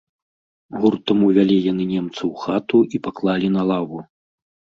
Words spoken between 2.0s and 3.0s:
ў хату